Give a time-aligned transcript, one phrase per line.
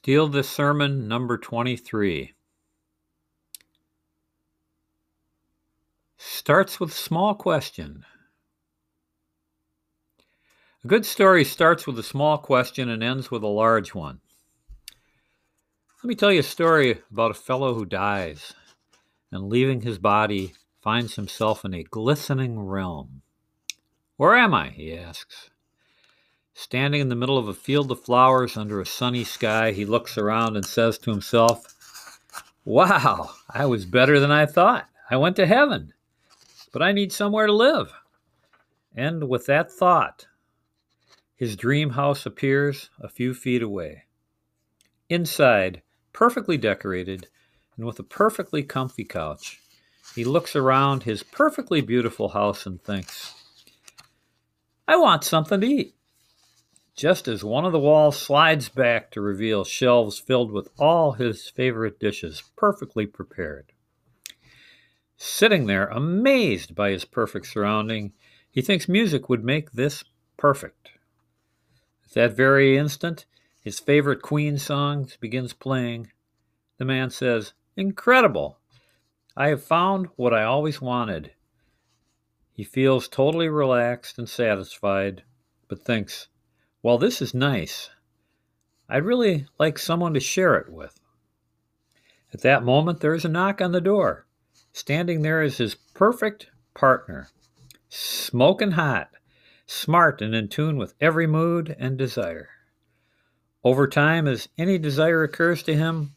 [0.00, 2.32] Steal This Sermon, number 23.
[6.16, 8.04] Starts with a small question.
[10.84, 14.20] A good story starts with a small question and ends with a large one.
[16.04, 18.54] Let me tell you a story about a fellow who dies
[19.32, 23.22] and leaving his body finds himself in a glistening realm.
[24.16, 24.68] Where am I?
[24.68, 25.50] he asks.
[26.58, 30.18] Standing in the middle of a field of flowers under a sunny sky, he looks
[30.18, 31.76] around and says to himself,
[32.64, 34.88] Wow, I was better than I thought.
[35.08, 35.94] I went to heaven,
[36.72, 37.92] but I need somewhere to live.
[38.92, 40.26] And with that thought,
[41.36, 44.06] his dream house appears a few feet away.
[45.08, 47.28] Inside, perfectly decorated
[47.76, 49.60] and with a perfectly comfy couch,
[50.16, 53.32] he looks around his perfectly beautiful house and thinks,
[54.88, 55.94] I want something to eat
[56.98, 61.48] just as one of the walls slides back to reveal shelves filled with all his
[61.48, 63.72] favorite dishes, perfectly prepared.
[65.16, 68.12] Sitting there, amazed by his perfect surrounding,
[68.50, 70.02] he thinks music would make this
[70.36, 70.90] perfect.
[72.06, 73.26] At that very instant,
[73.60, 76.10] his favorite Queen song begins playing.
[76.78, 78.58] The man says, Incredible!
[79.36, 81.30] I have found what I always wanted.
[82.52, 85.22] He feels totally relaxed and satisfied,
[85.68, 86.26] but thinks,
[86.82, 87.90] well, this is nice.
[88.88, 90.98] I'd really like someone to share it with.
[92.32, 94.26] At that moment, there is a knock on the door.
[94.72, 97.28] Standing there is his perfect partner,
[97.88, 99.10] smoking hot,
[99.66, 102.48] smart and in tune with every mood and desire.
[103.64, 106.14] Over time, as any desire occurs to him,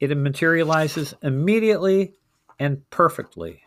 [0.00, 2.14] it materializes immediately
[2.58, 3.62] and perfectly.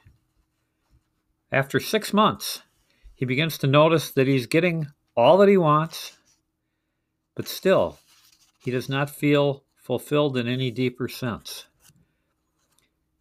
[1.51, 2.63] After six months,
[3.13, 6.15] he begins to notice that he's getting all that he wants,
[7.35, 7.97] but still,
[8.59, 11.65] he does not feel fulfilled in any deeper sense.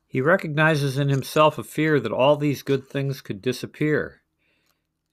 [0.07, 4.21] He recognizes in himself a fear that all these good things could disappear,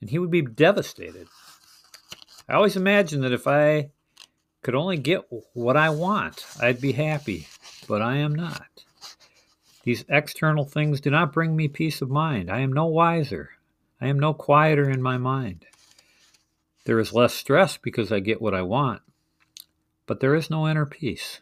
[0.01, 1.27] and he would be devastated.
[2.49, 3.91] I always imagine that if I
[4.61, 5.21] could only get
[5.53, 7.47] what I want, I'd be happy,
[7.87, 8.83] but I am not.
[9.83, 12.51] These external things do not bring me peace of mind.
[12.51, 13.51] I am no wiser.
[14.01, 15.65] I am no quieter in my mind.
[16.85, 19.01] There is less stress because I get what I want,
[20.05, 21.39] but there is no inner peace.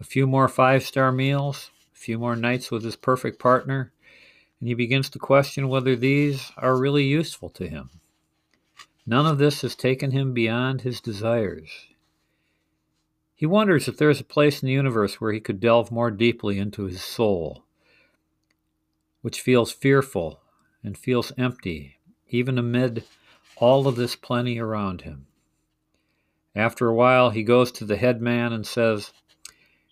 [0.00, 3.92] A few more five star meals, a few more nights with his perfect partner,
[4.60, 7.90] and he begins to question whether these are really useful to him.
[9.06, 11.70] None of this has taken him beyond his desires.
[13.34, 16.10] He wonders if there is a place in the universe where he could delve more
[16.10, 17.64] deeply into his soul,
[19.22, 20.40] which feels fearful
[20.84, 21.96] and feels empty,
[22.28, 23.04] even amid
[23.62, 25.24] all of this plenty around him.
[26.52, 29.12] After a while, he goes to the head man and says,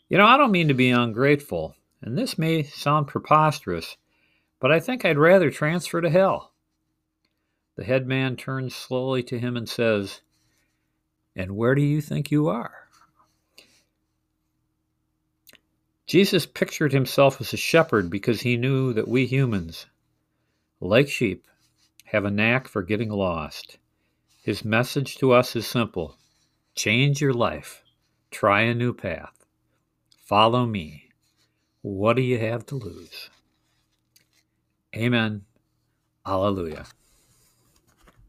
[0.09, 3.97] You know, I don't mean to be ungrateful, and this may sound preposterous,
[4.59, 6.53] but I think I'd rather transfer to hell.
[7.77, 10.21] The head man turns slowly to him and says,
[11.37, 12.89] And where do you think you are?
[16.09, 19.87] Jesus pictured himself as a shepherd because he knew that we humans,
[20.81, 21.47] like sheep,
[22.11, 23.79] have a knack for getting lost.
[24.43, 26.17] His message to us is simple
[26.75, 27.85] change your life,
[28.31, 29.45] try a new path,
[30.25, 31.11] follow me.
[31.83, 33.31] What do you have to lose?
[34.95, 35.43] Amen.
[36.27, 36.87] Alleluia.